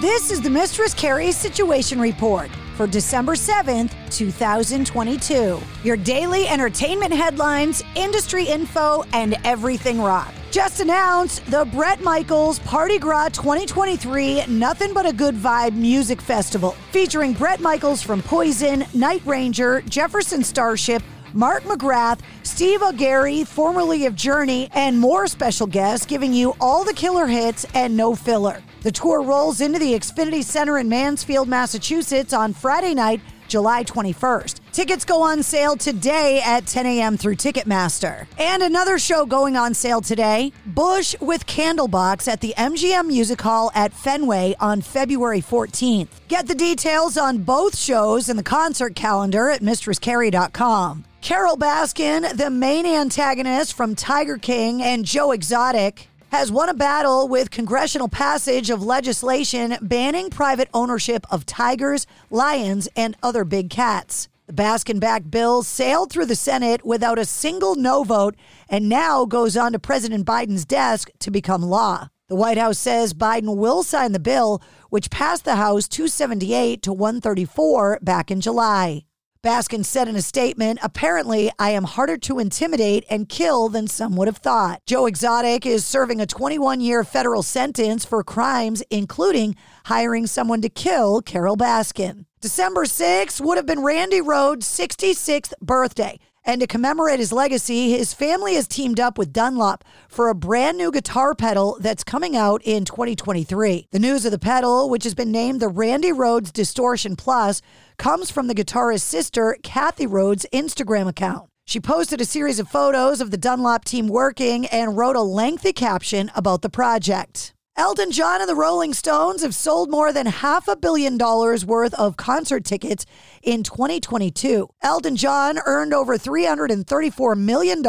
This 0.00 0.30
is 0.30 0.40
the 0.40 0.48
Mistress 0.48 0.94
Carrie 0.94 1.30
Situation 1.30 2.00
Report 2.00 2.48
for 2.74 2.86
December 2.86 3.34
7th, 3.34 3.92
2022. 4.10 5.60
Your 5.84 5.96
daily 5.98 6.48
entertainment 6.48 7.12
headlines, 7.12 7.84
industry 7.96 8.46
info, 8.46 9.04
and 9.12 9.36
everything 9.44 10.00
rock. 10.00 10.32
Just 10.50 10.80
announced 10.80 11.44
the 11.50 11.66
Bret 11.66 12.00
Michaels 12.00 12.60
Parti-Gras 12.60 13.28
2023 13.28 14.46
Nothing 14.46 14.94
But 14.94 15.04
a 15.04 15.12
Good 15.12 15.34
Vibe 15.34 15.74
Music 15.74 16.22
Festival, 16.22 16.70
featuring 16.92 17.34
Bret 17.34 17.60
Michaels 17.60 18.00
from 18.00 18.22
Poison, 18.22 18.86
Night 18.94 19.20
Ranger, 19.26 19.82
Jefferson 19.82 20.42
Starship, 20.42 21.02
Mark 21.32 21.62
McGrath, 21.64 22.20
Steve 22.42 22.80
Augeri, 22.80 23.46
formerly 23.46 24.06
of 24.06 24.14
Journey, 24.14 24.68
and 24.72 24.98
more 24.98 25.26
special 25.26 25.66
guests 25.66 26.06
giving 26.06 26.32
you 26.32 26.54
all 26.60 26.84
the 26.84 26.94
killer 26.94 27.26
hits 27.26 27.64
and 27.74 27.96
no 27.96 28.14
filler. 28.14 28.62
The 28.82 28.92
tour 28.92 29.22
rolls 29.22 29.60
into 29.60 29.78
the 29.78 29.92
Xfinity 29.92 30.42
Center 30.42 30.78
in 30.78 30.88
Mansfield, 30.88 31.48
Massachusetts 31.48 32.32
on 32.32 32.52
Friday 32.52 32.94
night, 32.94 33.20
July 33.46 33.84
21st. 33.84 34.60
Tickets 34.72 35.04
go 35.04 35.20
on 35.22 35.42
sale 35.42 35.76
today 35.76 36.40
at 36.40 36.66
10 36.66 36.86
a.m. 36.86 37.16
through 37.16 37.34
Ticketmaster. 37.34 38.26
And 38.38 38.62
another 38.62 38.98
show 38.98 39.26
going 39.26 39.56
on 39.56 39.74
sale 39.74 40.00
today 40.00 40.52
Bush 40.64 41.14
with 41.20 41.46
Candlebox 41.46 42.28
at 42.28 42.40
the 42.40 42.54
MGM 42.56 43.06
Music 43.08 43.40
Hall 43.40 43.72
at 43.74 43.92
Fenway 43.92 44.54
on 44.60 44.80
February 44.80 45.42
14th. 45.42 46.08
Get 46.28 46.46
the 46.46 46.54
details 46.54 47.18
on 47.18 47.38
both 47.38 47.76
shows 47.76 48.28
and 48.28 48.38
the 48.38 48.44
concert 48.44 48.94
calendar 48.94 49.50
at 49.50 49.60
mistresscarrie.com. 49.60 51.04
Carole 51.20 51.58
Baskin, 51.58 52.34
the 52.36 52.48
main 52.48 52.86
antagonist 52.86 53.74
from 53.74 53.94
Tiger 53.94 54.38
King 54.38 54.82
and 54.82 55.04
Joe 55.04 55.32
Exotic, 55.32 56.08
has 56.32 56.50
won 56.50 56.70
a 56.70 56.74
battle 56.74 57.28
with 57.28 57.50
congressional 57.50 58.08
passage 58.08 58.70
of 58.70 58.82
legislation 58.82 59.76
banning 59.82 60.30
private 60.30 60.70
ownership 60.72 61.26
of 61.30 61.44
tigers, 61.44 62.06
lions, 62.30 62.88
and 62.96 63.16
other 63.22 63.44
big 63.44 63.68
cats. 63.68 64.28
The 64.46 64.54
Baskin 64.54 64.98
backed 64.98 65.30
bill 65.30 65.62
sailed 65.62 66.10
through 66.10 66.26
the 66.26 66.34
Senate 66.34 66.86
without 66.86 67.18
a 67.18 67.26
single 67.26 67.74
no 67.74 68.02
vote 68.02 68.34
and 68.68 68.88
now 68.88 69.26
goes 69.26 69.58
on 69.58 69.72
to 69.72 69.78
President 69.78 70.26
Biden's 70.26 70.64
desk 70.64 71.10
to 71.18 71.30
become 71.30 71.62
law. 71.62 72.08
The 72.28 72.36
White 72.36 72.58
House 72.58 72.78
says 72.78 73.12
Biden 73.12 73.56
will 73.56 73.82
sign 73.82 74.12
the 74.12 74.18
bill, 74.18 74.62
which 74.88 75.10
passed 75.10 75.44
the 75.44 75.56
House 75.56 75.86
278 75.86 76.80
to 76.82 76.92
134 76.92 77.98
back 78.02 78.30
in 78.30 78.40
July. 78.40 79.04
Baskin 79.42 79.82
said 79.86 80.06
in 80.06 80.16
a 80.16 80.22
statement, 80.22 80.80
apparently, 80.82 81.50
I 81.58 81.70
am 81.70 81.84
harder 81.84 82.18
to 82.18 82.38
intimidate 82.38 83.06
and 83.08 83.26
kill 83.26 83.70
than 83.70 83.86
some 83.86 84.14
would 84.16 84.28
have 84.28 84.36
thought. 84.36 84.82
Joe 84.84 85.06
Exotic 85.06 85.64
is 85.64 85.86
serving 85.86 86.20
a 86.20 86.26
21 86.26 86.82
year 86.82 87.04
federal 87.04 87.42
sentence 87.42 88.04
for 88.04 88.22
crimes, 88.22 88.82
including 88.90 89.56
hiring 89.86 90.26
someone 90.26 90.60
to 90.60 90.68
kill 90.68 91.22
Carole 91.22 91.56
Baskin. 91.56 92.26
December 92.42 92.84
6th 92.84 93.40
would 93.40 93.56
have 93.56 93.66
been 93.66 93.82
Randy 93.82 94.20
Rhoads' 94.20 94.64
66th 94.64 95.54
birthday. 95.62 96.18
And 96.44 96.60
to 96.60 96.66
commemorate 96.66 97.18
his 97.18 97.32
legacy, 97.32 97.90
his 97.90 98.14
family 98.14 98.54
has 98.54 98.66
teamed 98.66 98.98
up 98.98 99.18
with 99.18 99.32
Dunlop 99.32 99.84
for 100.08 100.28
a 100.28 100.34
brand 100.34 100.78
new 100.78 100.90
guitar 100.90 101.34
pedal 101.34 101.76
that's 101.80 102.02
coming 102.02 102.34
out 102.34 102.62
in 102.64 102.84
2023. 102.84 103.88
The 103.90 103.98
news 103.98 104.24
of 104.24 104.32
the 104.32 104.38
pedal, 104.38 104.88
which 104.88 105.04
has 105.04 105.14
been 105.14 105.30
named 105.30 105.60
the 105.60 105.68
Randy 105.68 106.12
Rhoads 106.12 106.52
Distortion 106.52 107.14
Plus, 107.14 107.60
comes 107.98 108.30
from 108.30 108.46
the 108.46 108.54
guitarist's 108.54 109.06
sister, 109.06 109.56
Kathy 109.62 110.06
Rhoads' 110.06 110.46
Instagram 110.52 111.08
account. 111.08 111.50
She 111.66 111.78
posted 111.78 112.20
a 112.20 112.24
series 112.24 112.58
of 112.58 112.68
photos 112.68 113.20
of 113.20 113.30
the 113.30 113.36
Dunlop 113.36 113.84
team 113.84 114.08
working 114.08 114.66
and 114.66 114.96
wrote 114.96 115.16
a 115.16 115.22
lengthy 115.22 115.72
caption 115.72 116.30
about 116.34 116.62
the 116.62 116.70
project. 116.70 117.54
Elton 117.80 118.10
John 118.10 118.42
and 118.42 118.48
the 118.50 118.54
Rolling 118.54 118.92
Stones 118.92 119.40
have 119.42 119.54
sold 119.54 119.90
more 119.90 120.12
than 120.12 120.26
half 120.26 120.68
a 120.68 120.76
billion 120.76 121.16
dollars 121.16 121.64
worth 121.64 121.94
of 121.94 122.14
concert 122.14 122.62
tickets 122.62 123.06
in 123.42 123.62
2022. 123.62 124.68
Elton 124.82 125.16
John 125.16 125.58
earned 125.64 125.94
over 125.94 126.18
$334 126.18 127.38
million 127.38 127.82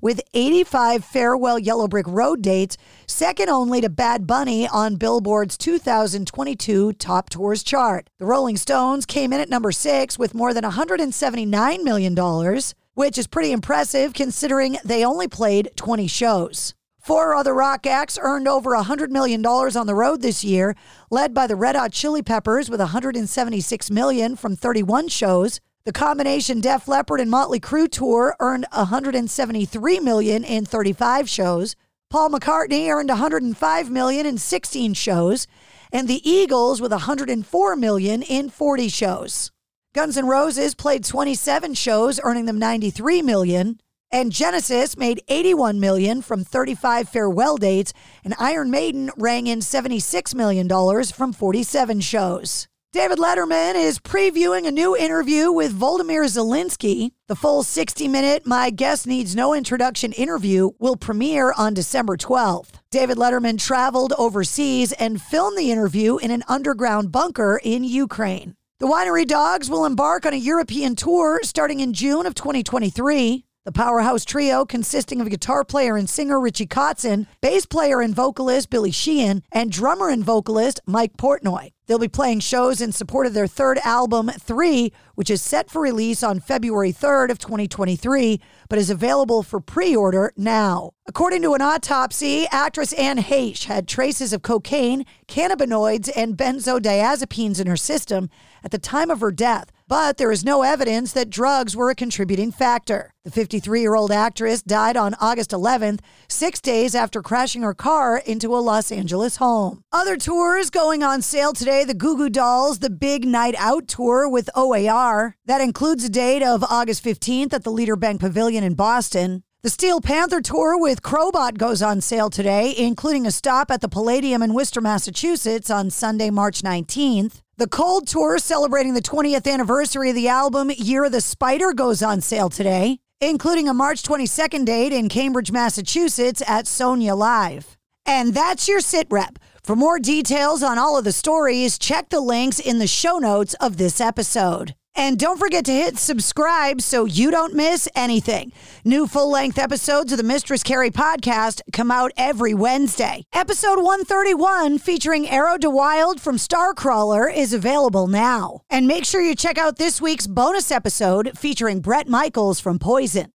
with 0.00 0.22
85 0.32 1.04
farewell 1.04 1.58
Yellow 1.58 1.86
Brick 1.86 2.06
Road 2.08 2.40
dates, 2.40 2.78
second 3.06 3.50
only 3.50 3.82
to 3.82 3.90
Bad 3.90 4.26
Bunny 4.26 4.66
on 4.66 4.96
Billboard's 4.96 5.58
2022 5.58 6.94
Top 6.94 7.28
Tours 7.28 7.62
chart. 7.62 8.08
The 8.16 8.24
Rolling 8.24 8.56
Stones 8.56 9.04
came 9.04 9.34
in 9.34 9.42
at 9.42 9.50
number 9.50 9.72
six 9.72 10.18
with 10.18 10.32
more 10.32 10.54
than 10.54 10.64
$179 10.64 11.84
million, 11.84 12.62
which 12.94 13.18
is 13.18 13.26
pretty 13.26 13.52
impressive 13.52 14.14
considering 14.14 14.78
they 14.86 15.04
only 15.04 15.28
played 15.28 15.68
20 15.76 16.06
shows. 16.06 16.74
Four 17.08 17.34
other 17.34 17.54
rock 17.54 17.86
acts 17.86 18.18
earned 18.20 18.46
over 18.46 18.72
$100 18.72 19.08
million 19.08 19.42
on 19.46 19.86
the 19.86 19.94
road 19.94 20.20
this 20.20 20.44
year, 20.44 20.76
led 21.10 21.32
by 21.32 21.46
the 21.46 21.56
Red 21.56 21.74
Hot 21.74 21.90
Chili 21.90 22.20
Peppers 22.20 22.68
with 22.68 22.80
176 22.80 23.90
million 23.90 24.36
from 24.36 24.54
31 24.54 25.08
shows. 25.08 25.58
The 25.84 25.92
combination 25.92 26.60
Def 26.60 26.86
Leppard 26.86 27.20
and 27.20 27.30
Motley 27.30 27.60
Crue 27.60 27.90
tour 27.90 28.36
earned 28.40 28.66
173 28.74 30.00
million 30.00 30.44
in 30.44 30.66
35 30.66 31.30
shows. 31.30 31.76
Paul 32.10 32.28
McCartney 32.28 32.90
earned 32.90 33.08
105 33.08 33.90
million 33.90 34.26
in 34.26 34.36
16 34.36 34.92
shows, 34.92 35.46
and 35.90 36.08
the 36.08 36.30
Eagles 36.30 36.82
with 36.82 36.92
104 36.92 37.76
million 37.76 38.20
in 38.20 38.50
40 38.50 38.88
shows. 38.90 39.50
Guns 39.94 40.18
N' 40.18 40.26
Roses 40.26 40.74
played 40.74 41.04
27 41.04 41.72
shows, 41.72 42.20
earning 42.22 42.44
them 42.44 42.60
$93 42.60 43.24
million. 43.24 43.80
And 44.10 44.32
Genesis 44.32 44.96
made 44.96 45.22
81 45.28 45.78
million 45.78 46.22
from 46.22 46.42
35 46.42 47.08
farewell 47.10 47.58
dates, 47.58 47.92
and 48.24 48.34
Iron 48.38 48.70
Maiden 48.70 49.10
rang 49.18 49.46
in 49.46 49.60
76 49.60 50.34
million 50.34 50.66
dollars 50.66 51.10
from 51.10 51.32
47 51.32 52.00
shows. 52.00 52.68
David 52.90 53.18
Letterman 53.18 53.74
is 53.74 53.98
previewing 53.98 54.66
a 54.66 54.70
new 54.70 54.96
interview 54.96 55.52
with 55.52 55.78
Volodymyr 55.78 56.24
Zelensky. 56.24 57.10
The 57.26 57.36
full 57.36 57.62
60 57.62 58.08
minute 58.08 58.46
My 58.46 58.70
Guest 58.70 59.06
Needs 59.06 59.36
No 59.36 59.52
Introduction 59.52 60.12
interview 60.12 60.70
will 60.78 60.96
premiere 60.96 61.52
on 61.58 61.74
December 61.74 62.16
12th. 62.16 62.80
David 62.90 63.18
Letterman 63.18 63.58
traveled 63.60 64.14
overseas 64.16 64.92
and 64.92 65.20
filmed 65.20 65.58
the 65.58 65.70
interview 65.70 66.16
in 66.16 66.30
an 66.30 66.44
underground 66.48 67.12
bunker 67.12 67.60
in 67.62 67.84
Ukraine. 67.84 68.54
The 68.80 68.86
Winery 68.86 69.26
Dogs 69.26 69.68
will 69.68 69.84
embark 69.84 70.24
on 70.24 70.32
a 70.32 70.36
European 70.36 70.96
tour 70.96 71.40
starting 71.42 71.80
in 71.80 71.92
June 71.92 72.24
of 72.24 72.34
2023. 72.34 73.44
The 73.68 73.72
powerhouse 73.72 74.24
trio, 74.24 74.64
consisting 74.64 75.20
of 75.20 75.28
guitar 75.28 75.62
player 75.62 75.98
and 75.98 76.08
singer 76.08 76.40
Richie 76.40 76.66
Kotzen, 76.66 77.26
bass 77.42 77.66
player 77.66 78.00
and 78.00 78.16
vocalist 78.16 78.70
Billy 78.70 78.90
Sheehan, 78.90 79.42
and 79.52 79.70
drummer 79.70 80.08
and 80.08 80.24
vocalist 80.24 80.80
Mike 80.86 81.18
Portnoy. 81.18 81.72
They'll 81.86 81.98
be 81.98 82.08
playing 82.08 82.40
shows 82.40 82.80
in 82.80 82.92
support 82.92 83.26
of 83.26 83.34
their 83.34 83.46
third 83.46 83.76
album, 83.84 84.30
Three, 84.30 84.90
which 85.16 85.28
is 85.28 85.42
set 85.42 85.68
for 85.68 85.82
release 85.82 86.22
on 86.22 86.40
February 86.40 86.94
3rd 86.94 87.28
of 87.28 87.38
2023, 87.38 88.40
but 88.70 88.78
is 88.78 88.88
available 88.88 89.42
for 89.42 89.60
pre-order 89.60 90.32
now. 90.34 90.92
According 91.06 91.42
to 91.42 91.52
an 91.52 91.60
autopsy, 91.60 92.46
actress 92.50 92.94
Anne 92.94 93.18
Heche 93.18 93.64
had 93.64 93.86
traces 93.86 94.32
of 94.32 94.40
cocaine, 94.40 95.04
cannabinoids, 95.26 96.10
and 96.16 96.38
benzodiazepines 96.38 97.60
in 97.60 97.66
her 97.66 97.76
system 97.76 98.30
at 98.64 98.70
the 98.70 98.78
time 98.78 99.10
of 99.10 99.20
her 99.20 99.30
death, 99.30 99.70
but 99.88 100.18
there 100.18 100.30
is 100.30 100.44
no 100.44 100.62
evidence 100.62 101.12
that 101.12 101.30
drugs 101.30 101.74
were 101.74 101.90
a 101.90 101.94
contributing 101.94 102.52
factor. 102.52 103.10
The 103.24 103.30
53 103.30 103.80
year 103.80 103.94
old 103.94 104.12
actress 104.12 104.62
died 104.62 104.96
on 104.96 105.14
August 105.20 105.50
11th, 105.50 106.00
six 106.28 106.60
days 106.60 106.94
after 106.94 107.22
crashing 107.22 107.62
her 107.62 107.74
car 107.74 108.18
into 108.18 108.54
a 108.54 108.58
Los 108.58 108.92
Angeles 108.92 109.36
home. 109.36 109.82
Other 109.92 110.16
tours 110.16 110.70
going 110.70 111.02
on 111.02 111.22
sale 111.22 111.52
today 111.52 111.84
the 111.84 111.94
Goo 111.94 112.16
Goo 112.16 112.30
Dolls, 112.30 112.78
the 112.80 112.90
Big 112.90 113.24
Night 113.24 113.54
Out 113.58 113.88
tour 113.88 114.28
with 114.28 114.50
OAR. 114.54 115.36
That 115.46 115.60
includes 115.60 116.04
a 116.04 116.10
date 116.10 116.42
of 116.42 116.62
August 116.64 117.02
15th 117.02 117.52
at 117.52 117.64
the 117.64 117.72
Leader 117.72 117.96
Bank 117.96 118.20
Pavilion 118.20 118.62
in 118.62 118.74
Boston. 118.74 119.42
The 119.64 119.70
Steel 119.70 120.00
Panther 120.00 120.40
Tour 120.40 120.80
with 120.80 121.02
Crobot 121.02 121.58
goes 121.58 121.82
on 121.82 122.00
sale 122.00 122.30
today, 122.30 122.72
including 122.78 123.26
a 123.26 123.32
stop 123.32 123.72
at 123.72 123.80
the 123.80 123.88
Palladium 123.88 124.40
in 124.40 124.54
Worcester, 124.54 124.80
Massachusetts 124.80 125.68
on 125.68 125.90
Sunday, 125.90 126.30
March 126.30 126.62
19th. 126.62 127.40
The 127.56 127.66
Cold 127.66 128.06
Tour, 128.06 128.38
celebrating 128.38 128.94
the 128.94 129.02
20th 129.02 129.52
anniversary 129.52 130.10
of 130.10 130.14
the 130.14 130.28
album 130.28 130.70
Year 130.70 131.06
of 131.06 131.10
the 131.10 131.20
Spider, 131.20 131.72
goes 131.72 132.04
on 132.04 132.20
sale 132.20 132.48
today, 132.48 133.00
including 133.20 133.68
a 133.68 133.74
March 133.74 134.04
22nd 134.04 134.64
date 134.64 134.92
in 134.92 135.08
Cambridge, 135.08 135.50
Massachusetts 135.50 136.40
at 136.46 136.68
Sonia 136.68 137.16
Live. 137.16 137.76
And 138.06 138.34
that's 138.34 138.68
your 138.68 138.80
sit 138.80 139.08
rep. 139.10 139.40
For 139.64 139.74
more 139.74 139.98
details 139.98 140.62
on 140.62 140.78
all 140.78 140.96
of 140.96 141.02
the 141.02 141.10
stories, 141.10 141.80
check 141.80 142.10
the 142.10 142.20
links 142.20 142.60
in 142.60 142.78
the 142.78 142.86
show 142.86 143.18
notes 143.18 143.54
of 143.54 143.76
this 143.76 144.00
episode. 144.00 144.76
And 144.98 145.16
don't 145.16 145.38
forget 145.38 145.64
to 145.66 145.72
hit 145.72 145.96
subscribe 145.96 146.82
so 146.82 147.04
you 147.04 147.30
don't 147.30 147.54
miss 147.54 147.88
anything. 147.94 148.50
New 148.84 149.06
full 149.06 149.30
length 149.30 149.56
episodes 149.56 150.10
of 150.10 150.18
the 150.18 150.24
Mistress 150.24 150.64
Carrie 150.64 150.90
podcast 150.90 151.60
come 151.72 151.92
out 151.92 152.10
every 152.16 152.52
Wednesday. 152.52 153.22
Episode 153.32 153.76
131, 153.80 154.78
featuring 154.78 155.28
Arrow 155.28 155.56
de 155.56 155.70
Wilde 155.70 156.20
from 156.20 156.34
Starcrawler, 156.34 157.32
is 157.32 157.52
available 157.52 158.08
now. 158.08 158.62
And 158.68 158.88
make 158.88 159.04
sure 159.04 159.22
you 159.22 159.36
check 159.36 159.56
out 159.56 159.76
this 159.76 160.00
week's 160.00 160.26
bonus 160.26 160.72
episode 160.72 161.30
featuring 161.38 161.78
Bret 161.78 162.08
Michaels 162.08 162.58
from 162.58 162.80
Poison. 162.80 163.32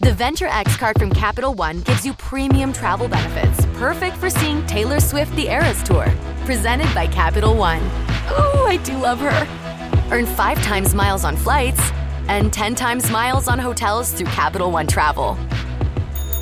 The 0.00 0.12
Venture 0.14 0.48
X 0.48 0.76
card 0.76 0.98
from 0.98 1.10
Capital 1.10 1.54
One 1.54 1.80
gives 1.80 2.04
you 2.04 2.12
premium 2.12 2.70
travel 2.70 3.08
benefits, 3.08 3.64
perfect 3.78 4.18
for 4.18 4.28
seeing 4.28 4.64
Taylor 4.66 5.00
Swift 5.00 5.34
the 5.36 5.48
Eras 5.48 5.82
Tour. 5.82 6.06
Presented 6.44 6.94
by 6.94 7.06
Capital 7.06 7.56
One. 7.56 8.05
Ooh, 8.30 8.64
I 8.64 8.78
do 8.82 8.98
love 8.98 9.20
her. 9.20 10.10
Earn 10.10 10.26
five 10.26 10.62
times 10.62 10.94
miles 10.94 11.24
on 11.24 11.36
flights 11.36 11.80
and 12.28 12.52
10 12.52 12.74
times 12.74 13.10
miles 13.10 13.48
on 13.48 13.58
hotels 13.58 14.12
through 14.12 14.26
Capital 14.26 14.70
One 14.70 14.86
Travel. 14.86 15.36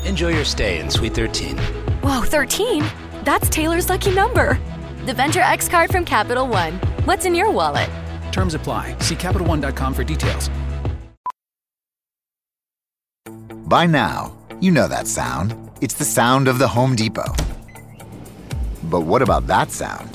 Enjoy 0.05 0.29
your 0.29 0.45
stay 0.45 0.79
in 0.79 0.89
Suite 0.89 1.13
13. 1.13 1.57
Whoa, 2.01 2.21
13? 2.21 2.83
That's 3.23 3.49
Taylor's 3.49 3.89
lucky 3.89 4.13
number. 4.13 4.59
The 5.05 5.13
Venture 5.13 5.41
X 5.41 5.67
card 5.67 5.91
from 5.91 6.05
Capital 6.05 6.47
One. 6.47 6.73
What's 7.05 7.25
in 7.25 7.35
your 7.35 7.51
wallet? 7.51 7.89
Terms 8.31 8.53
apply. 8.53 8.97
See 8.99 9.15
CapitalOne.com 9.15 9.93
for 9.93 10.03
details. 10.03 10.49
By 13.65 13.87
now, 13.87 14.37
you 14.61 14.71
know 14.71 14.87
that 14.87 15.07
sound. 15.07 15.55
It's 15.81 15.95
the 15.95 16.05
sound 16.05 16.47
of 16.47 16.59
the 16.59 16.67
Home 16.67 16.95
Depot. 16.95 17.33
But 18.83 19.01
what 19.01 19.21
about 19.21 19.47
that 19.47 19.71
sound? 19.71 20.14